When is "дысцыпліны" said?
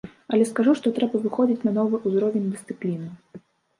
2.55-3.07